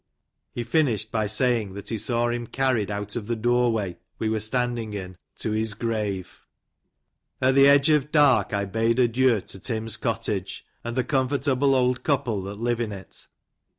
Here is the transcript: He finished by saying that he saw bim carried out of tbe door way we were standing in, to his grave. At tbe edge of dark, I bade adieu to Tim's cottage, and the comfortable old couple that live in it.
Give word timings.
He 0.51 0.63
finished 0.63 1.11
by 1.11 1.27
saying 1.27 1.75
that 1.75 1.89
he 1.89 1.97
saw 1.99 2.27
bim 2.31 2.47
carried 2.47 2.89
out 2.89 3.15
of 3.15 3.25
tbe 3.27 3.39
door 3.43 3.71
way 3.71 3.97
we 4.17 4.29
were 4.29 4.39
standing 4.39 4.93
in, 4.95 5.15
to 5.37 5.51
his 5.51 5.75
grave. 5.75 6.39
At 7.39 7.53
tbe 7.53 7.65
edge 7.67 7.89
of 7.91 8.11
dark, 8.11 8.51
I 8.51 8.65
bade 8.65 8.97
adieu 8.97 9.41
to 9.41 9.59
Tim's 9.59 9.97
cottage, 9.97 10.65
and 10.83 10.95
the 10.97 11.03
comfortable 11.03 11.75
old 11.75 12.03
couple 12.03 12.41
that 12.45 12.59
live 12.59 12.79
in 12.81 12.91
it. 12.91 13.27